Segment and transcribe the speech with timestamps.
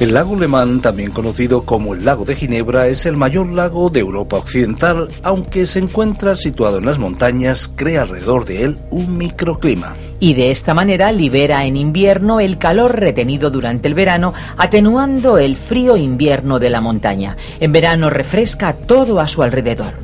[0.00, 3.90] El lago Le Mans, también conocido como el lago de Ginebra, es el mayor lago
[3.90, 9.18] de Europa Occidental, aunque se encuentra situado en las montañas, crea alrededor de él un
[9.18, 9.96] microclima.
[10.20, 15.56] Y de esta manera libera en invierno el calor retenido durante el verano, atenuando el
[15.56, 17.36] frío invierno de la montaña.
[17.58, 19.94] En verano refresca todo a su alrededor.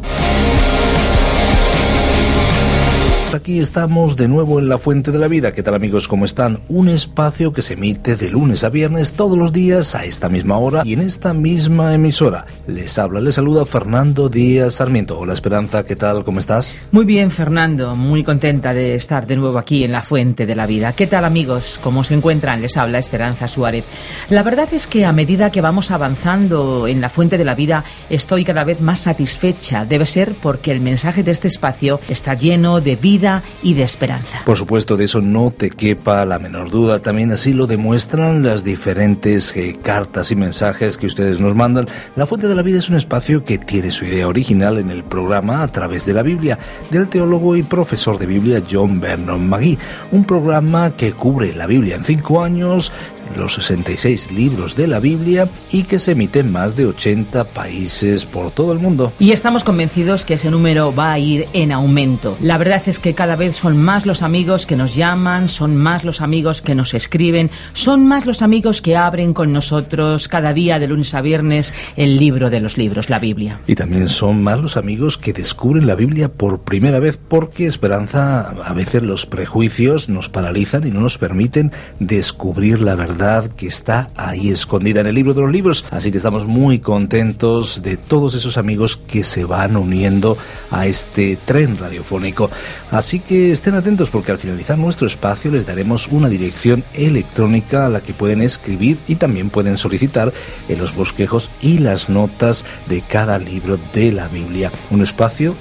[3.34, 5.52] Aquí estamos de nuevo en la Fuente de la Vida.
[5.52, 6.06] ¿Qué tal amigos?
[6.06, 6.60] ¿Cómo están?
[6.68, 10.56] Un espacio que se emite de lunes a viernes todos los días a esta misma
[10.58, 12.46] hora y en esta misma emisora.
[12.66, 15.18] Les habla, les saluda Fernando Díaz Sarmiento.
[15.18, 16.24] Hola Esperanza, ¿qué tal?
[16.24, 16.78] ¿Cómo estás?
[16.92, 20.66] Muy bien Fernando, muy contenta de estar de nuevo aquí en la Fuente de la
[20.66, 20.92] Vida.
[20.92, 21.80] ¿Qué tal amigos?
[21.82, 22.62] ¿Cómo se encuentran?
[22.62, 23.84] Les habla Esperanza Suárez.
[24.30, 27.84] La verdad es que a medida que vamos avanzando en la Fuente de la Vida
[28.10, 29.84] estoy cada vez más satisfecha.
[29.84, 33.23] Debe ser porque el mensaje de este espacio está lleno de vida
[33.62, 34.42] y de esperanza.
[34.44, 37.00] Por supuesto, de eso no te quepa la menor duda.
[37.00, 41.86] También así lo demuestran las diferentes eh, cartas y mensajes que ustedes nos mandan.
[42.16, 45.04] La Fuente de la Vida es un espacio que tiene su idea original en el
[45.04, 46.58] programa a través de la Biblia,
[46.90, 49.78] del teólogo y profesor de Biblia John Vernon McGee.
[50.12, 52.92] Un programa que cubre la Biblia en cinco años,
[53.36, 58.26] los 66 libros de la Biblia y que se emite en más de 80 países
[58.26, 59.12] por todo el mundo.
[59.18, 62.36] Y estamos convencidos que ese número va a ir en aumento.
[62.40, 66.04] La verdad es que cada vez son más los amigos que nos llaman, son más
[66.04, 70.78] los amigos que nos escriben, son más los amigos que abren con nosotros cada día
[70.78, 73.60] de lunes a viernes el libro de los libros, la Biblia.
[73.66, 78.50] Y también son más los amigos que descubren la Biblia por primera vez porque Esperanza
[78.64, 83.13] a veces los prejuicios nos paralizan y no nos permiten descubrir la verdad
[83.56, 85.84] que está ahí escondida en el libro de los libros.
[85.90, 90.36] Así que estamos muy contentos de todos esos amigos que se van uniendo
[90.70, 92.50] a este tren radiofónico.
[92.90, 97.88] Así que estén atentos porque al finalizar nuestro espacio les daremos una dirección electrónica a
[97.88, 100.32] la que pueden escribir y también pueden solicitar
[100.68, 104.72] en los bosquejos y las notas de cada libro de la Biblia.
[104.90, 105.54] Un espacio,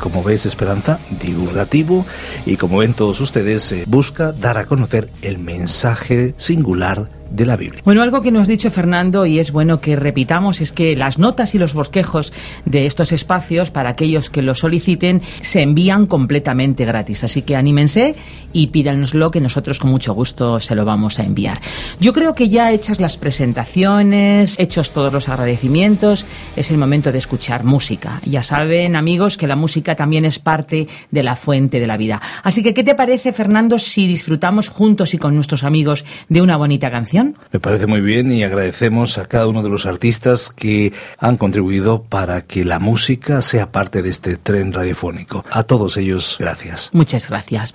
[0.00, 2.06] como ves, Esperanza, divulgativo
[2.46, 7.56] y como ven todos ustedes, eh, busca dar a conocer el mensaje singular de la
[7.56, 7.82] Biblia.
[7.84, 11.18] Bueno, algo que nos ha dicho Fernando y es bueno que repitamos es que las
[11.18, 12.32] notas y los bosquejos
[12.64, 17.24] de estos espacios para aquellos que lo soliciten se envían completamente gratis.
[17.24, 18.14] Así que anímense
[18.52, 21.60] y pídanoslo que nosotros con mucho gusto se lo vamos a enviar.
[21.98, 27.18] Yo creo que ya hechas las presentaciones, hechos todos los agradecimientos, es el momento de
[27.18, 28.20] escuchar música.
[28.24, 32.22] Ya saben, amigos, que la música también es parte de la fuente de la vida.
[32.44, 36.56] Así que, ¿qué te parece, Fernando, si disfrutamos juntos y con nuestros amigos de una
[36.56, 37.23] bonita canción?
[37.52, 42.02] Me parece muy bien y agradecemos a cada uno de los artistas que han contribuido
[42.02, 45.44] para que la música sea parte de este tren radiofónico.
[45.50, 46.90] A todos ellos, gracias.
[46.92, 47.74] Muchas gracias.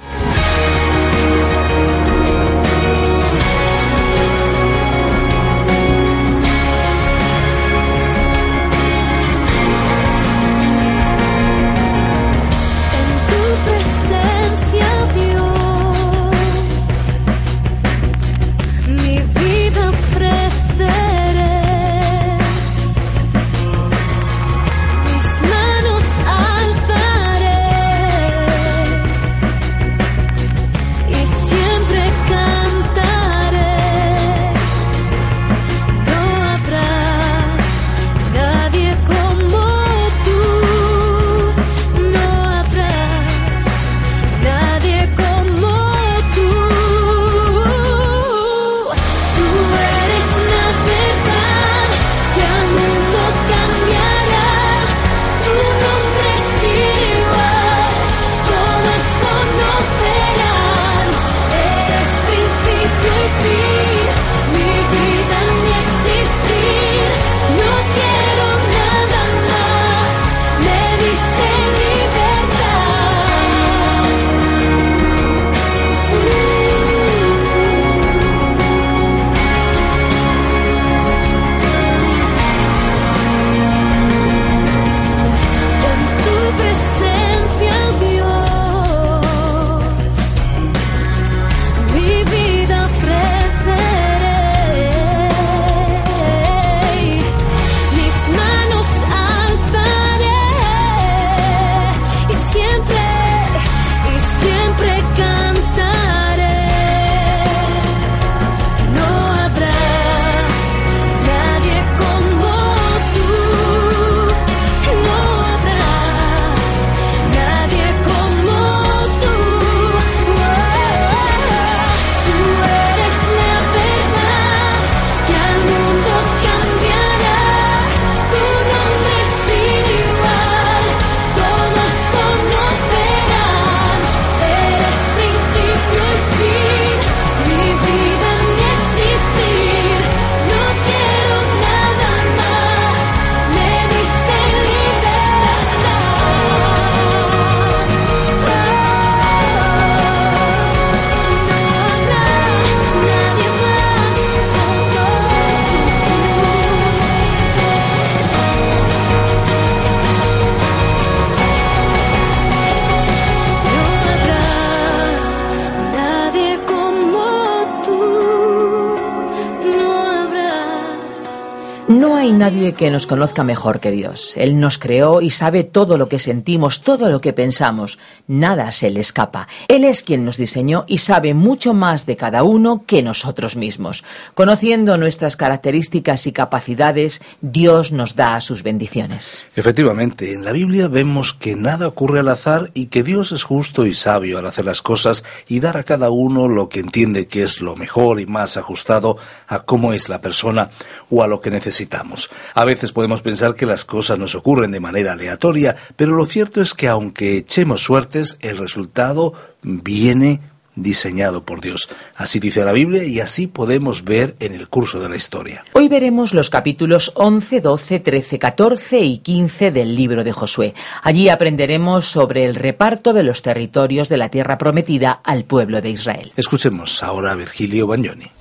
[172.49, 174.33] Nadie que nos conozca mejor que Dios.
[174.35, 177.99] Él nos creó y sabe todo lo que sentimos, todo lo que pensamos.
[178.27, 179.47] Nada se le escapa.
[179.67, 184.03] Él es quien nos diseñó y sabe mucho más de cada uno que nosotros mismos.
[184.33, 189.43] Conociendo nuestras características y capacidades, Dios nos da sus bendiciones.
[189.55, 193.85] Efectivamente, en la Biblia vemos que nada ocurre al azar y que Dios es justo
[193.85, 197.43] y sabio al hacer las cosas y dar a cada uno lo que entiende que
[197.43, 199.17] es lo mejor y más ajustado
[199.47, 200.71] a cómo es la persona
[201.11, 202.31] o a lo que necesitamos.
[202.55, 206.61] A veces podemos pensar que las cosas nos ocurren de manera aleatoria, pero lo cierto
[206.61, 210.41] es que aunque echemos suertes, el resultado viene
[210.81, 211.89] diseñado por Dios.
[212.15, 215.63] Así dice la Biblia y así podemos ver en el curso de la historia.
[215.73, 220.73] Hoy veremos los capítulos 11, 12, 13, 14 y 15 del libro de Josué.
[221.03, 225.89] Allí aprenderemos sobre el reparto de los territorios de la tierra prometida al pueblo de
[225.89, 226.31] Israel.
[226.35, 228.31] Escuchemos ahora a Virgilio Bagnoni.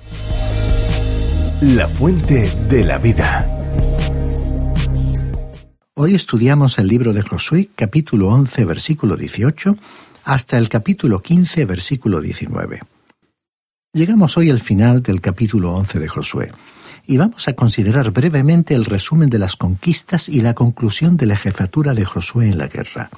[1.61, 3.55] La fuente de la vida.
[6.01, 9.75] Hoy estudiamos el libro de Josué, capítulo 11, versículo 18,
[10.23, 12.79] hasta el capítulo 15, versículo 19.
[13.91, 16.51] Llegamos hoy al final del capítulo 11 de Josué
[17.05, 21.35] y vamos a considerar brevemente el resumen de las conquistas y la conclusión de la
[21.35, 23.09] jefatura de Josué en la guerra.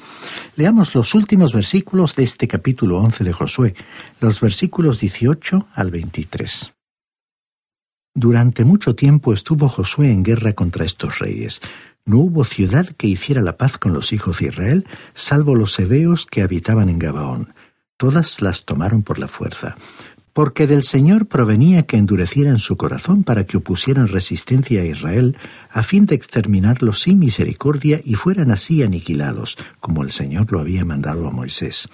[0.56, 3.76] Leamos los últimos versículos de este capítulo 11 de Josué,
[4.22, 6.74] los versículos 18 al 23.
[8.14, 11.62] Durante mucho tiempo estuvo Josué en guerra contra estos reyes.
[12.06, 16.26] No hubo ciudad que hiciera la paz con los hijos de Israel, salvo los hebeos
[16.26, 17.54] que habitaban en Gabaón.
[17.98, 19.78] Todas las tomaron por la fuerza.
[20.34, 25.38] Porque del Señor provenía que endurecieran su corazón para que opusieran resistencia a Israel,
[25.70, 30.86] a fin de exterminarlos sin misericordia y fueran así aniquilados, como el Señor lo había
[30.86, 31.90] mandado a Moisés.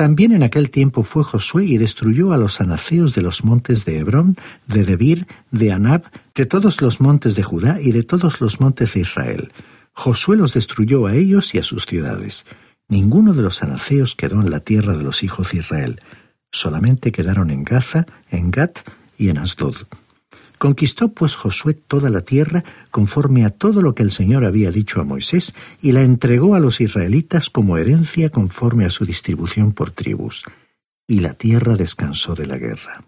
[0.00, 3.98] También en aquel tiempo fue Josué y destruyó a los anaceos de los montes de
[3.98, 4.34] Hebrón,
[4.66, 6.04] de Debir, de Anab,
[6.34, 9.52] de todos los montes de Judá y de todos los montes de Israel.
[9.92, 12.46] Josué los destruyó a ellos y a sus ciudades.
[12.88, 16.00] Ninguno de los anaceos quedó en la tierra de los hijos de Israel.
[16.50, 18.78] Solamente quedaron en Gaza, en Gat
[19.18, 19.76] y en Asdod.
[20.60, 25.00] Conquistó pues Josué toda la tierra conforme a todo lo que el Señor había dicho
[25.00, 29.90] a Moisés y la entregó a los israelitas como herencia conforme a su distribución por
[29.90, 30.44] tribus.
[31.08, 33.04] Y la tierra descansó de la guerra.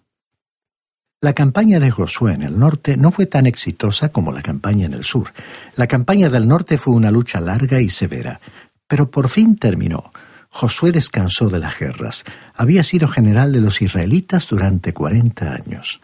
[1.21, 4.94] La campaña de Josué en el norte no fue tan exitosa como la campaña en
[4.94, 5.35] el sur.
[5.76, 8.40] La campaña del norte fue una lucha larga y severa,
[8.88, 10.11] pero por fin terminó.
[10.49, 12.25] Josué descansó de las guerras.
[12.54, 16.00] Había sido general de los israelitas durante cuarenta años.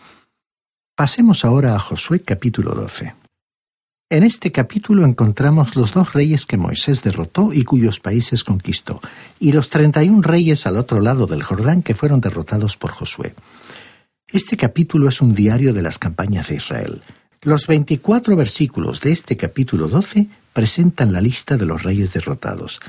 [0.99, 3.15] Pasemos ahora a Josué capítulo 12.
[4.11, 9.01] En este capítulo encontramos los dos reyes que Moisés derrotó y cuyos países conquistó,
[9.39, 12.91] y los treinta y un reyes al otro lado del Jordán que fueron derrotados por
[12.91, 13.37] Josué.
[14.27, 17.01] Este capítulo es un diario de las campañas de Israel.
[17.43, 22.81] Los veinticuatro versículos de este capítulo 12 presentan la lista de los reyes derrotados.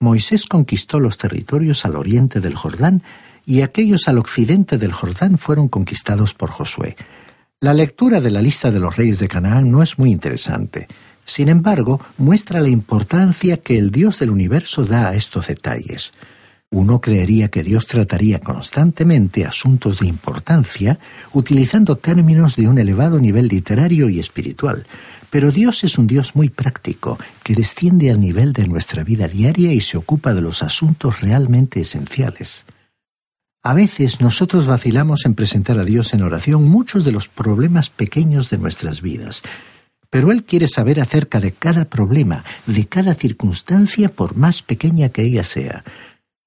[0.00, 3.04] Moisés conquistó los territorios al oriente del Jordán
[3.46, 6.96] y aquellos al occidente del Jordán fueron conquistados por Josué.
[7.60, 10.88] La lectura de la lista de los reyes de Canaán no es muy interesante.
[11.24, 16.12] Sin embargo, muestra la importancia que el Dios del universo da a estos detalles.
[16.70, 20.98] Uno creería que Dios trataría constantemente asuntos de importancia
[21.32, 24.86] utilizando términos de un elevado nivel literario y espiritual,
[25.28, 29.72] pero Dios es un Dios muy práctico, que desciende al nivel de nuestra vida diaria
[29.72, 32.64] y se ocupa de los asuntos realmente esenciales.
[33.64, 38.50] A veces nosotros vacilamos en presentar a Dios en oración muchos de los problemas pequeños
[38.50, 39.42] de nuestras vidas,
[40.10, 45.22] pero Él quiere saber acerca de cada problema, de cada circunstancia, por más pequeña que
[45.22, 45.84] ella sea.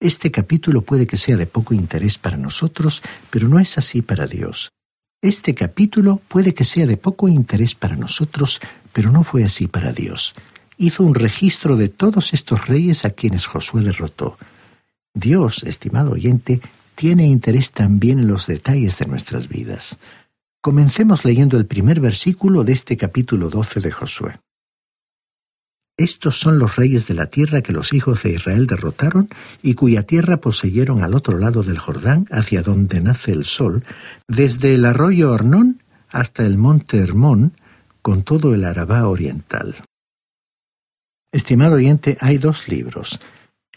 [0.01, 4.27] Este capítulo puede que sea de poco interés para nosotros, pero no es así para
[4.27, 4.74] Dios.
[5.22, 8.60] Este capítulo puede que sea de poco interés para nosotros,
[8.91, 10.34] pero no fue así para Dios.
[10.77, 14.38] Hizo un registro de todos estos reyes a quienes Josué derrotó.
[15.13, 16.60] Dios, estimado oyente,
[16.95, 19.99] tiene interés también en los detalles de nuestras vidas.
[20.61, 24.39] Comencemos leyendo el primer versículo de este capítulo 12 de Josué.
[25.97, 29.29] Estos son los reyes de la tierra que los hijos de Israel derrotaron
[29.61, 33.85] y cuya tierra poseyeron al otro lado del Jordán, hacia donde nace el sol,
[34.27, 37.53] desde el arroyo Ornón hasta el monte Hermón,
[38.01, 39.75] con todo el Arabá oriental.
[41.31, 43.19] Estimado oyente, hay dos libros,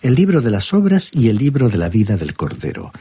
[0.03, 2.93] el libro de las obras y el libro de la vida del Cordero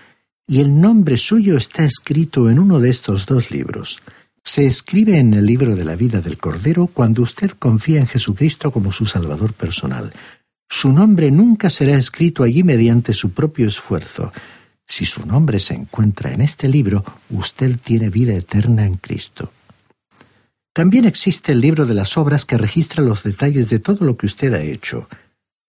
[0.50, 4.00] y el nombre suyo está escrito en uno de estos dos libros.
[4.46, 8.72] Se escribe en el libro de la vida del Cordero cuando usted confía en Jesucristo
[8.72, 10.14] como su Salvador personal.
[10.70, 14.32] Su nombre nunca será escrito allí mediante su propio esfuerzo.
[14.88, 19.52] Si su nombre se encuentra en este libro, usted tiene vida eterna en Cristo.
[20.72, 24.28] También existe el libro de las obras que registra los detalles de todo lo que
[24.28, 25.10] usted ha hecho.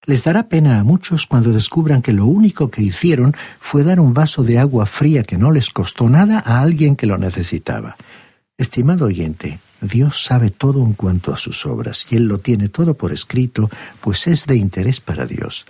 [0.08, 4.14] Les dará pena a muchos cuando descubran que lo único que hicieron fue dar un
[4.14, 7.94] vaso de agua fría que no les costó nada a alguien que lo necesitaba.
[8.56, 12.94] Estimado oyente, Dios sabe todo en cuanto a sus obras y Él lo tiene todo
[12.94, 13.68] por escrito,
[14.00, 15.66] pues es de interés para Dios.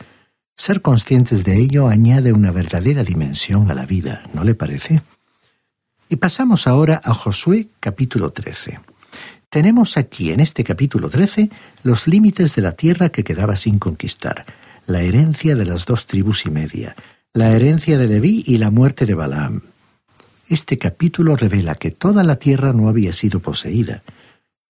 [0.57, 5.03] Ser conscientes de ello añade una verdadera dimensión a la vida, ¿no le parece?
[6.09, 8.79] Y pasamos ahora a Josué capítulo 13.
[9.51, 11.49] Tenemos aquí en este capítulo 13
[11.83, 14.45] los límites de la tierra que quedaba sin conquistar,
[14.87, 16.95] la herencia de las dos tribus y media,
[17.33, 19.63] la herencia de Leví y la muerte de Balaam.
[20.51, 24.03] Este capítulo revela que toda la tierra no había sido poseída.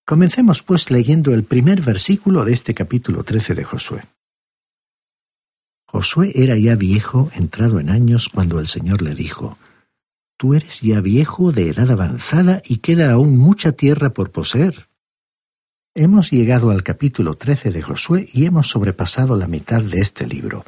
[0.04, 4.04] Comencemos pues leyendo el primer versículo de este capítulo 13 de Josué.
[5.86, 9.58] Josué era ya viejo, entrado en años, cuando el Señor le dijo,
[10.38, 14.88] Tú eres ya viejo de edad avanzada y queda aún mucha tierra por poseer.
[15.96, 20.62] Hemos llegado al capítulo 13 de Josué y hemos sobrepasado la mitad de este libro.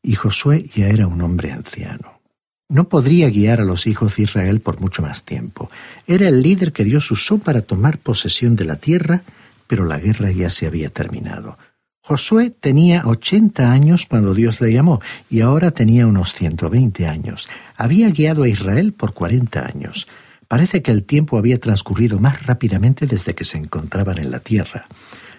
[0.00, 2.20] Y Josué ya era un hombre anciano.
[2.68, 5.72] No podría guiar a los hijos de Israel por mucho más tiempo.
[6.06, 9.24] Era el líder que Dios usó para tomar posesión de la tierra,
[9.66, 11.58] pero la guerra ya se había terminado.
[12.06, 17.48] Josué tenía ochenta años cuando Dios le llamó y ahora tenía unos ciento veinte años.
[17.78, 20.06] Había guiado a Israel por cuarenta años.
[20.46, 24.86] Parece que el tiempo había transcurrido más rápidamente desde que se encontraban en la tierra.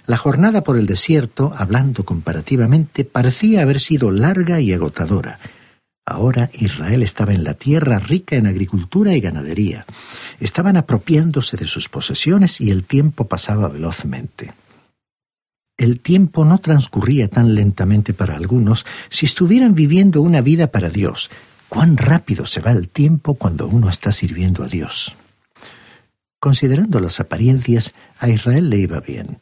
[0.08, 5.38] La jornada por el desierto, hablando comparativamente, parecía haber sido larga y agotadora.
[6.04, 9.86] Ahora Israel estaba en la tierra rica en agricultura y ganadería.
[10.40, 14.52] Estaban apropiándose de sus posesiones y el tiempo pasaba velozmente.
[15.78, 21.30] El tiempo no transcurría tan lentamente para algunos si estuvieran viviendo una vida para Dios.
[21.68, 25.16] Cuán rápido se va el tiempo cuando uno está sirviendo a Dios.
[26.40, 29.40] Considerando las apariencias, a Israel le iba bien.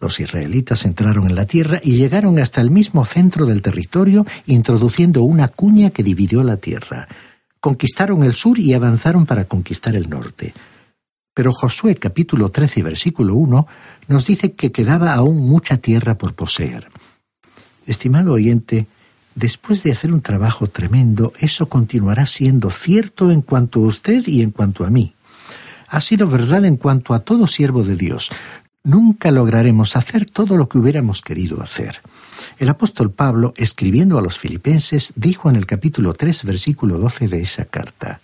[0.00, 5.22] Los israelitas entraron en la tierra y llegaron hasta el mismo centro del territorio, introduciendo
[5.22, 7.08] una cuña que dividió la tierra.
[7.60, 10.54] Conquistaron el sur y avanzaron para conquistar el norte.
[11.34, 13.66] Pero Josué capítulo 13 versículo 1
[14.08, 16.90] nos dice que quedaba aún mucha tierra por poseer.
[17.86, 18.86] Estimado oyente,
[19.34, 24.42] después de hacer un trabajo tremendo, eso continuará siendo cierto en cuanto a usted y
[24.42, 25.14] en cuanto a mí.
[25.88, 28.30] Ha sido verdad en cuanto a todo siervo de Dios.
[28.84, 32.00] Nunca lograremos hacer todo lo que hubiéramos querido hacer.
[32.58, 37.42] El apóstol Pablo, escribiendo a los filipenses, dijo en el capítulo 3, versículo 12 de
[37.42, 38.20] esa carta,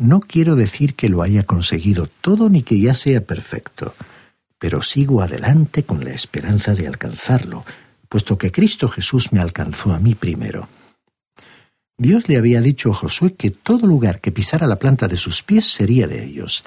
[0.00, 3.94] no quiero decir que lo haya conseguido todo ni que ya sea perfecto,
[4.58, 7.64] pero sigo adelante con la esperanza de alcanzarlo,
[8.08, 10.68] puesto que Cristo Jesús me alcanzó a mí primero.
[11.98, 15.42] Dios le había dicho a Josué que todo lugar que pisara la planta de sus
[15.42, 16.62] pies sería de ellos.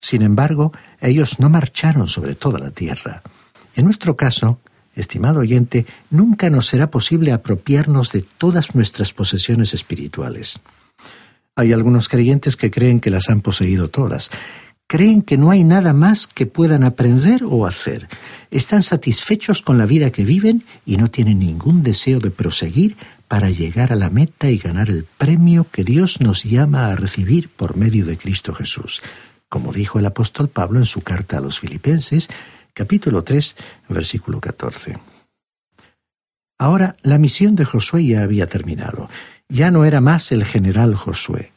[0.00, 3.22] Sin embargo, ellos no marcharon sobre toda la tierra.
[3.76, 4.60] En nuestro caso,
[4.94, 10.58] estimado oyente, nunca nos será posible apropiarnos de todas nuestras posesiones espirituales.
[11.54, 14.30] Hay algunos creyentes que creen que las han poseído todas.
[14.86, 18.08] Creen que no hay nada más que puedan aprender o hacer.
[18.50, 22.96] Están satisfechos con la vida que viven y no tienen ningún deseo de proseguir
[23.28, 27.48] para llegar a la meta y ganar el premio que Dios nos llama a recibir
[27.48, 29.00] por medio de Cristo Jesús,
[29.48, 32.28] como dijo el apóstol Pablo en su carta a los Filipenses,
[32.74, 33.56] capítulo 3,
[33.88, 34.98] versículo 14.
[36.58, 39.08] Ahora la misión de Josué ya había terminado
[39.48, 41.52] ya no era más el general Josué.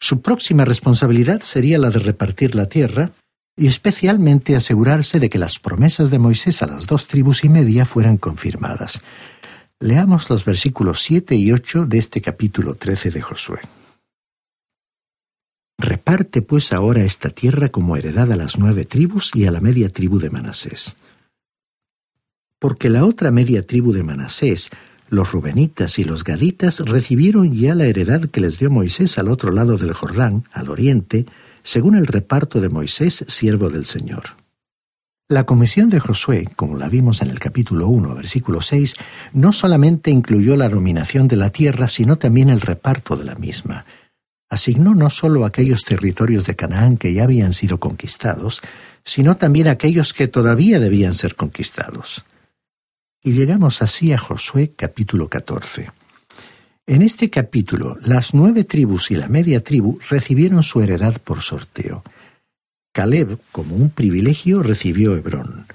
[0.00, 3.10] Su próxima responsabilidad sería la de repartir la tierra
[3.56, 7.84] y especialmente asegurarse de que las promesas de Moisés a las dos tribus y media
[7.84, 9.00] fueran confirmadas.
[9.80, 13.60] Leamos los versículos 7 y 8 de este capítulo 13 de Josué.
[15.78, 19.88] Reparte pues ahora esta tierra como heredad a las nueve tribus y a la media
[19.88, 20.96] tribu de Manasés.
[22.58, 24.70] Porque la otra media tribu de Manasés
[25.08, 29.52] los rubenitas y los gaditas recibieron ya la heredad que les dio Moisés al otro
[29.52, 31.26] lado del Jordán, al oriente,
[31.62, 34.36] según el reparto de Moisés, siervo del Señor.
[35.30, 38.96] La comisión de Josué, como la vimos en el capítulo 1, versículo 6,
[39.34, 43.84] no solamente incluyó la dominación de la tierra, sino también el reparto de la misma.
[44.48, 48.62] Asignó no solo aquellos territorios de Canaán que ya habían sido conquistados,
[49.04, 52.24] sino también aquellos que todavía debían ser conquistados.
[53.22, 55.90] Y llegamos así a Josué capítulo 14.
[56.86, 62.04] En este capítulo, las nueve tribus y la media tribu recibieron su heredad por sorteo.
[62.92, 65.66] Caleb, como un privilegio, recibió Hebrón.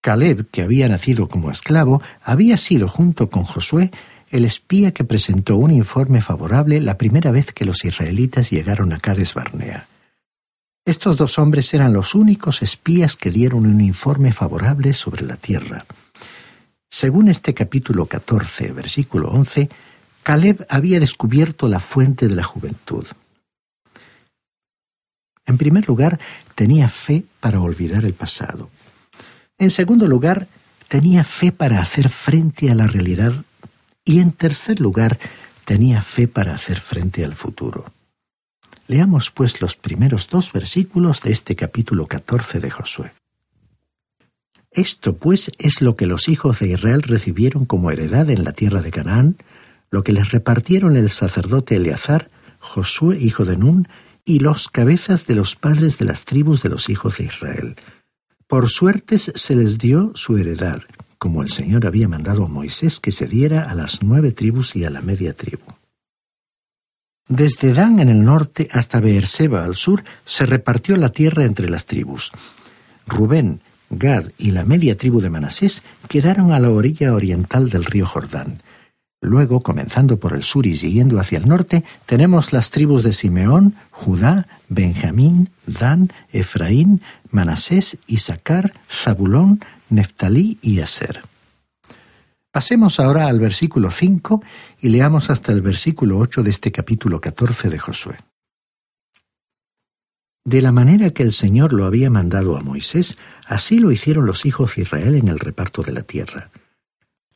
[0.00, 3.90] Caleb, que había nacido como esclavo, había sido junto con Josué
[4.30, 9.00] el espía que presentó un informe favorable la primera vez que los israelitas llegaron a
[9.00, 9.88] Cades Barnea.
[10.86, 15.84] Estos dos hombres eran los únicos espías que dieron un informe favorable sobre la tierra.
[16.90, 19.70] Según este capítulo 14, versículo 11,
[20.24, 23.06] Caleb había descubierto la fuente de la juventud.
[25.46, 26.18] En primer lugar,
[26.54, 28.70] tenía fe para olvidar el pasado.
[29.56, 30.48] En segundo lugar,
[30.88, 33.32] tenía fe para hacer frente a la realidad.
[34.04, 35.18] Y en tercer lugar,
[35.64, 37.86] tenía fe para hacer frente al futuro.
[38.88, 43.12] Leamos pues los primeros dos versículos de este capítulo 14 de Josué.
[44.72, 48.82] Esto pues es lo que los hijos de Israel recibieron como heredad en la tierra
[48.82, 49.36] de Canaán,
[49.90, 53.88] lo que les repartieron el sacerdote Eleazar, Josué hijo de Nun,
[54.24, 57.76] y los cabezas de los padres de las tribus de los hijos de Israel.
[58.46, 60.82] Por suertes se les dio su heredad,
[61.18, 64.84] como el Señor había mandado a Moisés que se diera a las nueve tribus y
[64.84, 65.66] a la media tribu.
[67.28, 71.86] Desde Dan en el norte hasta Beerseba al sur se repartió la tierra entre las
[71.86, 72.32] tribus.
[73.06, 78.06] Rubén, Gad y la media tribu de Manasés quedaron a la orilla oriental del río
[78.06, 78.62] Jordán.
[79.20, 83.74] Luego, comenzando por el sur y siguiendo hacia el norte, tenemos las tribus de Simeón,
[83.90, 91.20] Judá, Benjamín, Dan, Efraín, Manasés, Isaacar, Zabulón, Neftalí y Aser.
[92.50, 94.42] Pasemos ahora al versículo 5
[94.80, 98.16] y leamos hasta el versículo 8 de este capítulo 14 de Josué.
[100.44, 104.46] De la manera que el Señor lo había mandado a Moisés, así lo hicieron los
[104.46, 106.50] hijos de Israel en el reparto de la tierra.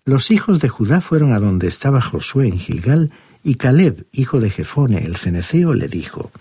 [0.04, 3.10] Los hijos de Judá fueron a donde estaba Josué en Gilgal,
[3.42, 6.32] y Caleb, hijo de Jefone el ceneceo, le dijo,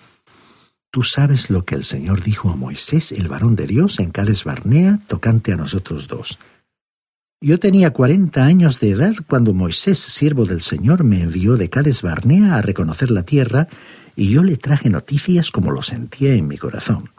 [0.90, 4.44] Tú sabes lo que el Señor dijo a Moisés, el varón de Dios, en Cades
[4.44, 6.38] Barnea, tocante a nosotros dos.
[7.42, 12.04] Yo tenía cuarenta años de edad cuando Moisés, siervo del Señor, me envió de Cades
[12.04, 13.68] Barnea a reconocer la tierra,
[14.16, 17.12] y yo le traje noticias como lo sentía en mi corazón.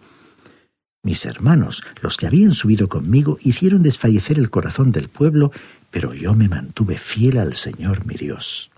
[1.02, 5.52] Mis hermanos, los que habían subido conmigo, hicieron desfallecer el corazón del pueblo,
[5.90, 8.70] pero yo me mantuve fiel al Señor mi Dios.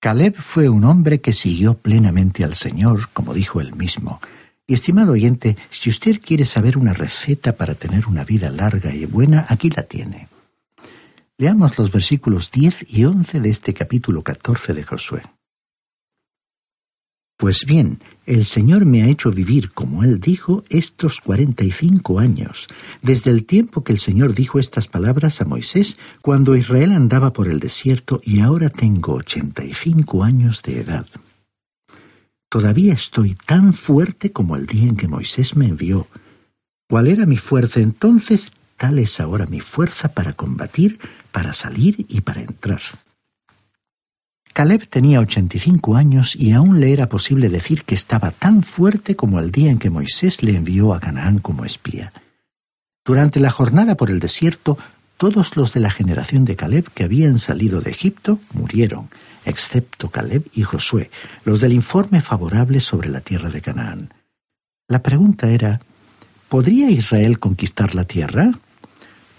[0.00, 4.20] Caleb fue un hombre que siguió plenamente al Señor, como dijo él mismo,
[4.66, 9.04] y estimado oyente, si usted quiere saber una receta para tener una vida larga y
[9.04, 10.28] buena, aquí la tiene.
[11.38, 15.22] Leamos los versículos 10 y 11 de este capítulo 14 de Josué.
[17.40, 22.18] Pues bien, el Señor me ha hecho vivir, como Él dijo, estos cuarenta y cinco
[22.18, 22.66] años,
[23.00, 27.48] desde el tiempo que el Señor dijo estas palabras a Moisés, cuando Israel andaba por
[27.48, 31.06] el desierto, y ahora tengo ochenta y cinco años de edad.
[32.50, 36.08] Todavía estoy tan fuerte como el día en que Moisés me envió.
[36.90, 38.52] ¿Cuál era mi fuerza entonces?
[38.76, 41.00] Tal es ahora mi fuerza para combatir,
[41.32, 42.82] para salir y para entrar.
[44.52, 48.62] Caleb tenía ochenta y cinco años y aún le era posible decir que estaba tan
[48.62, 52.12] fuerte como el día en que Moisés le envió a Canaán como espía.
[53.04, 54.76] Durante la jornada por el desierto,
[55.16, 59.08] todos los de la generación de Caleb que habían salido de Egipto murieron,
[59.44, 61.10] excepto Caleb y Josué,
[61.44, 64.14] los del informe favorable sobre la tierra de Canaán.
[64.88, 65.80] La pregunta era,
[66.48, 68.50] ¿podría Israel conquistar la tierra?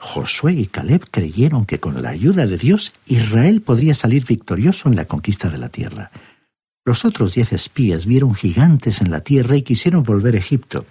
[0.04, 4.96] Josué y Caleb creyeron que con la ayuda de Dios Israel podría salir victorioso en
[4.96, 6.10] la conquista de la tierra.
[6.84, 10.88] Los otros diez espías vieron gigantes en la tierra y quisieron volver a Egipto.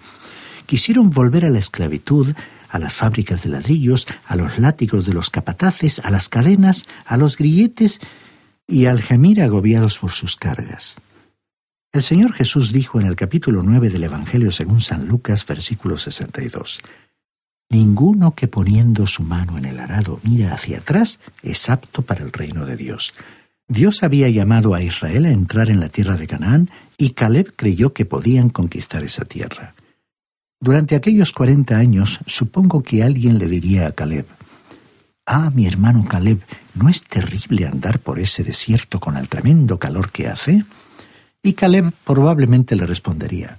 [0.65, 2.33] Quisieron volver a la esclavitud,
[2.69, 7.17] a las fábricas de ladrillos, a los látigos de los capataces, a las cadenas, a
[7.17, 7.99] los grilletes
[8.65, 11.01] y al gemir agobiados por sus cargas.
[11.91, 16.79] El Señor Jesús dijo en el capítulo 9 del Evangelio según San Lucas, versículo 62,
[17.71, 22.33] Ninguno que poniendo su mano en el arado mira hacia atrás es apto para el
[22.33, 23.13] reino de Dios.
[23.65, 27.93] Dios había llamado a Israel a entrar en la tierra de Canaán y Caleb creyó
[27.93, 29.73] que podían conquistar esa tierra.
[30.59, 34.25] Durante aquellos cuarenta años supongo que alguien le diría a Caleb,
[35.25, 36.41] Ah, mi hermano Caleb,
[36.75, 40.65] ¿no es terrible andar por ese desierto con el tremendo calor que hace?
[41.41, 43.57] Y Caleb probablemente le respondería,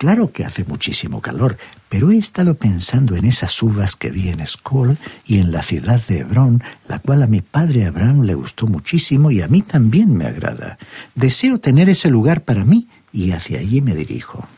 [0.00, 1.58] Claro que hace muchísimo calor,
[1.90, 6.00] pero he estado pensando en esas uvas que vi en Escol y en la ciudad
[6.06, 10.16] de Hebrón, la cual a mi padre Abraham le gustó muchísimo y a mí también
[10.16, 10.78] me agrada.
[11.14, 14.48] Deseo tener ese lugar para mí y hacia allí me dirijo.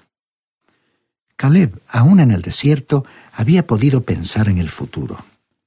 [1.35, 5.25] Caleb, aún en el desierto, había podido pensar en el futuro.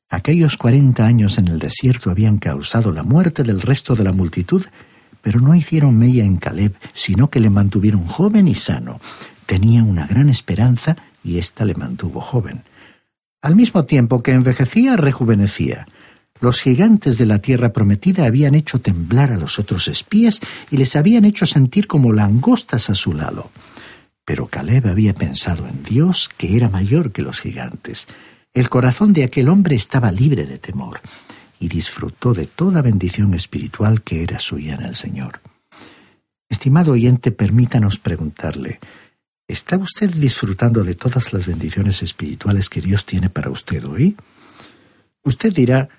[0.09, 4.63] Aquellos cuarenta años en el desierto habían causado la muerte del resto de la multitud,
[5.21, 9.01] pero no hicieron mella en Caleb, sino que le mantuvieron joven y sano.
[9.45, 12.63] Tenía una gran esperanza y ésta le mantuvo joven.
[13.41, 15.87] Al mismo tiempo que envejecía, rejuvenecía.
[16.41, 20.95] Los gigantes de la tierra prometida habían hecho temblar a los otros espías y les
[20.95, 23.51] habían hecho sentir como langostas a su lado.
[24.25, 28.07] Pero Caleb había pensado en Dios, que era mayor que los gigantes.
[28.53, 30.99] El corazón de aquel hombre estaba libre de temor
[31.59, 35.41] y disfrutó de toda bendición espiritual que era suya en el Señor.
[36.49, 38.79] Estimado oyente, permítanos preguntarle,
[39.47, 44.15] ¿está usted disfrutando de todas las bendiciones espirituales que Dios tiene para usted hoy?
[45.23, 45.89] Usted dirá,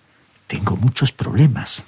[0.46, 1.84] tengo muchos problemas.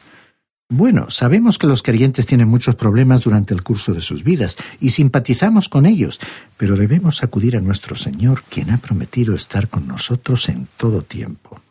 [0.71, 4.91] Bueno, sabemos que los creyentes tienen muchos problemas durante el curso de sus vidas y
[4.91, 6.19] simpatizamos con ellos,
[6.59, 11.63] pero debemos acudir a nuestro Señor, quien ha prometido estar con nosotros en todo tiempo.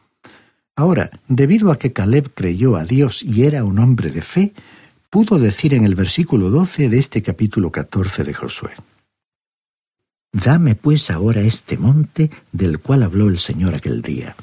[0.75, 4.53] Ahora, debido a que Caleb creyó a Dios y era un hombre de fe,
[5.11, 8.71] pudo decir en el versículo 12 de este capítulo 14 de Josué.
[10.33, 14.35] Dame pues ahora este monte del cual habló el Señor aquel día.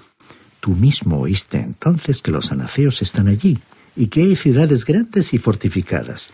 [0.61, 3.59] Tú mismo oíste entonces que los anaceos están allí
[3.95, 6.33] y que hay ciudades grandes y fortificadas.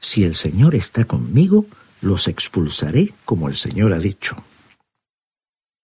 [0.00, 1.66] Si el Señor está conmigo,
[2.00, 4.36] los expulsaré como el Señor ha dicho.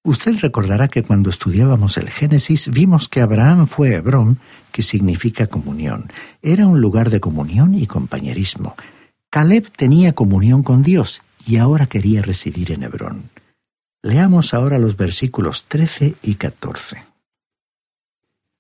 [0.03, 4.39] Usted recordará que cuando estudiábamos el Génesis vimos que Abraham fue Hebrón,
[4.73, 6.11] que significa comunión.
[6.43, 8.77] Era un lugar de comunión y compañerismo.
[9.29, 13.31] Caleb tenía comunión con Dios y ahora quería residir en Hebrón.
[14.03, 17.03] Leamos ahora los versículos 13 y 14.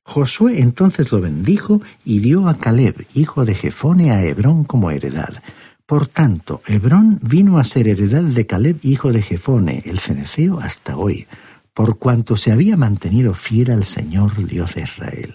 [0.05, 5.43] Josué entonces lo bendijo y dio a Caleb, hijo de Jefone, a Hebrón como heredad.
[5.87, 10.97] Por tanto, Hebrón vino a ser heredad de Caleb, hijo de Jefone, el ceneceo, hasta
[10.97, 11.27] hoy,
[11.75, 15.35] por cuanto se había mantenido fiel al Señor Dios de Israel.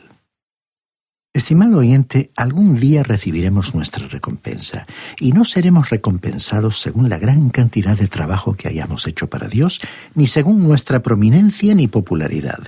[1.35, 4.87] Estimado oyente, algún día recibiremos nuestra recompensa,
[5.19, 9.81] y no seremos recompensados según la gran cantidad de trabajo que hayamos hecho para Dios,
[10.13, 12.59] ni según nuestra prominencia ni popularidad,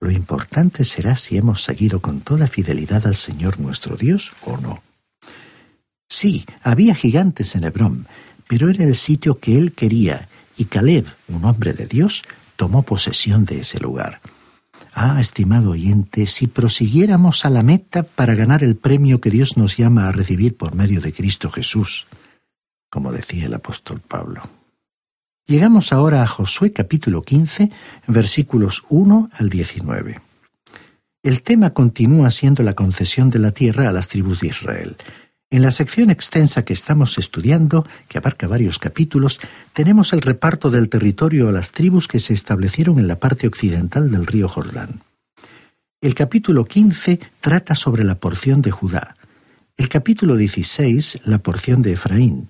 [0.00, 4.82] lo importante será si hemos seguido con toda fidelidad al Señor nuestro Dios o no.
[6.08, 8.08] Sí, había gigantes en Hebrón,
[8.48, 12.24] pero era el sitio que él quería, y Caleb, un hombre de Dios,
[12.56, 14.20] tomó posesión de ese lugar.
[14.96, 19.76] Ah, estimado oyente, si prosiguiéramos a la meta para ganar el premio que Dios nos
[19.76, 22.06] llama a recibir por medio de Cristo Jesús,
[22.90, 24.42] como decía el apóstol Pablo.
[25.46, 27.72] Llegamos ahora a Josué capítulo 15,
[28.06, 30.20] versículos 1 al 19.
[31.24, 34.96] El tema continúa siendo la concesión de la tierra a las tribus de Israel.
[35.54, 39.38] En la sección extensa que estamos estudiando, que abarca varios capítulos,
[39.72, 44.10] tenemos el reparto del territorio a las tribus que se establecieron en la parte occidental
[44.10, 45.02] del río Jordán.
[46.00, 49.14] El capítulo 15 trata sobre la porción de Judá.
[49.76, 52.48] El capítulo 16, la porción de Efraín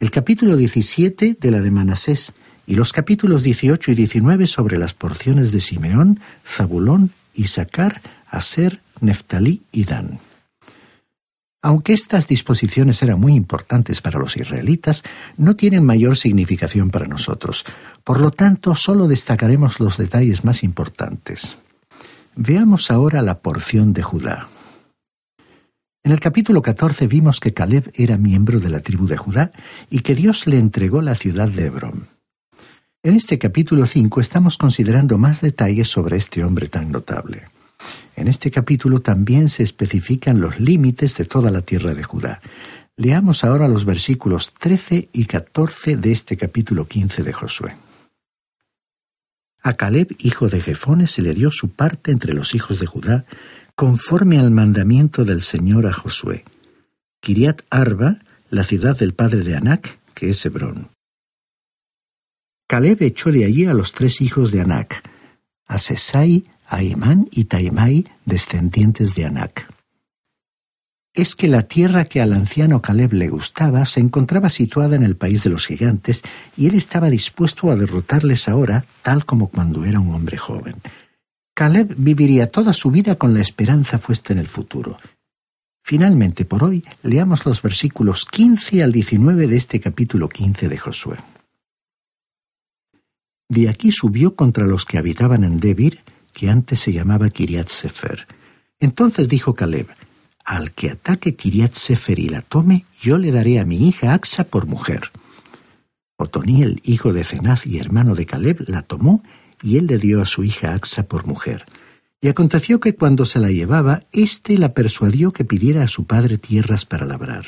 [0.00, 2.32] el capítulo 17 de la de Manasés
[2.66, 9.64] y los capítulos 18 y 19 sobre las porciones de Simeón, Zabulón, Isaacar, Aser, Neftalí
[9.70, 10.18] y Dan.
[11.60, 15.02] Aunque estas disposiciones eran muy importantes para los israelitas,
[15.36, 17.64] no tienen mayor significación para nosotros.
[18.04, 21.56] Por lo tanto, solo destacaremos los detalles más importantes.
[22.36, 24.48] Veamos ahora la porción de Judá.
[26.04, 29.50] En el capítulo 14 vimos que Caleb era miembro de la tribu de Judá
[29.90, 32.06] y que Dios le entregó la ciudad de Hebrón.
[33.02, 37.48] En este capítulo 5 estamos considerando más detalles sobre este hombre tan notable.
[38.18, 42.40] En este capítulo también se especifican los límites de toda la tierra de Judá.
[42.96, 47.76] Leamos ahora los versículos 13 y 14 de este capítulo 15 de Josué.
[49.62, 53.24] A Caleb, hijo de Jefone, se le dio su parte entre los hijos de Judá,
[53.76, 56.44] conforme al mandamiento del Señor a Josué.
[57.20, 58.18] Kiriat Arba,
[58.50, 60.88] la ciudad del padre de Anac, que es Hebrón.
[62.66, 65.08] Caleb echó de allí a los tres hijos de Anac,
[65.68, 69.68] a Sesai, a Imán y Taimai, descendientes de Anac.
[71.14, 75.16] Es que la tierra que al anciano Caleb le gustaba se encontraba situada en el
[75.16, 76.22] país de los gigantes
[76.56, 80.76] y él estaba dispuesto a derrotarles ahora, tal como cuando era un hombre joven.
[81.54, 84.98] Caleb viviría toda su vida con la esperanza puesta en el futuro.
[85.82, 91.18] Finalmente, por hoy, leamos los versículos 15 al 19 de este capítulo 15 de Josué.
[93.48, 98.26] De aquí subió contra los que habitaban en Debir, que antes se llamaba Kiriat Sefer.
[98.78, 99.88] Entonces dijo Caleb,
[100.44, 104.44] al que ataque Kiriat Sefer y la tome, yo le daré a mi hija Axa
[104.44, 105.10] por mujer.
[106.16, 109.22] Otoniel, hijo de Cenaz y hermano de Caleb, la tomó
[109.62, 111.64] y él le dio a su hija Axa por mujer.
[112.20, 116.36] Y aconteció que cuando se la llevaba, éste la persuadió que pidiera a su padre
[116.36, 117.46] tierras para labrar.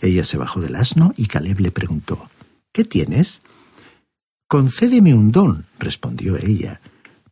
[0.00, 2.30] Ella se bajó del asno y Caleb le preguntó,
[2.72, 3.42] ¿Qué tienes?
[4.50, 6.80] Concédeme un don, respondió ella.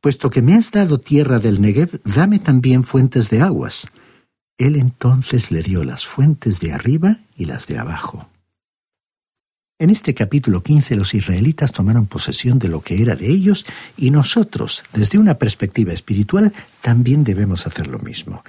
[0.00, 3.88] Puesto que me has dado tierra del Negev, dame también fuentes de aguas.
[4.57, 8.31] Él entonces le dio las fuentes de arriba y las de abajo.
[9.81, 14.12] En este capítulo 15 los israelitas tomaron posesión de lo que era de ellos y
[14.12, 16.52] nosotros, desde una perspectiva espiritual,
[16.83, 18.44] también debemos hacer lo mismo.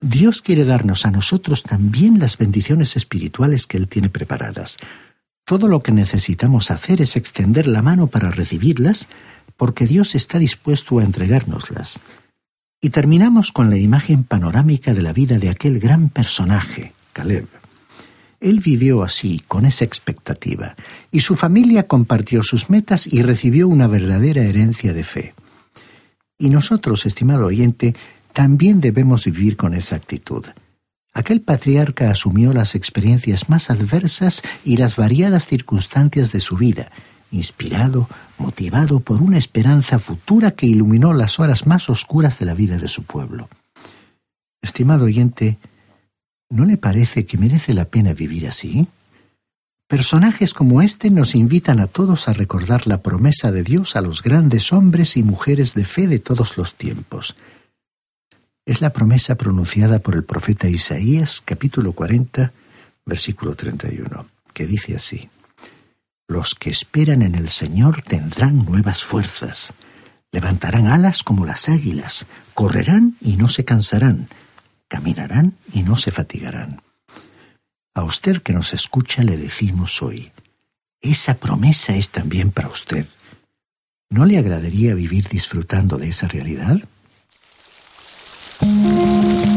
[0.00, 4.78] Dios quiere darnos a nosotros también las bendiciones espirituales que Él tiene preparadas.
[5.44, 9.08] Todo lo que necesitamos hacer es extender la mano para recibirlas,
[9.56, 12.00] porque Dios está dispuesto a entregárnoslas.
[12.80, 17.46] Y terminamos con la imagen panorámica de la vida de aquel gran personaje, Caleb.
[18.40, 20.74] Él vivió así, con esa expectativa,
[21.12, 25.34] y su familia compartió sus metas y recibió una verdadera herencia de fe.
[26.38, 27.94] Y nosotros, estimado oyente,
[28.32, 30.44] también debemos vivir con esa actitud.
[31.12, 36.90] Aquel patriarca asumió las experiencias más adversas y las variadas circunstancias de su vida,
[37.30, 42.78] inspirado, motivado por una esperanza futura que iluminó las horas más oscuras de la vida
[42.78, 43.48] de su pueblo.
[44.62, 45.58] Estimado oyente,
[46.52, 48.86] ¿No le parece que merece la pena vivir así?
[49.88, 54.22] Personajes como este nos invitan a todos a recordar la promesa de Dios a los
[54.22, 57.36] grandes hombres y mujeres de fe de todos los tiempos.
[58.64, 62.52] Es la promesa pronunciada por el profeta Isaías capítulo 40
[63.04, 65.28] versículo 31, que dice así,
[66.28, 69.74] Los que esperan en el Señor tendrán nuevas fuerzas,
[70.30, 74.28] levantarán alas como las águilas, correrán y no se cansarán,
[74.86, 76.82] caminarán y no se fatigarán.
[77.94, 80.30] A usted que nos escucha le decimos hoy,
[81.00, 83.06] esa promesa es también para usted.
[84.08, 86.80] ¿No le agradaría vivir disfrutando de esa realidad?
[88.64, 89.51] Música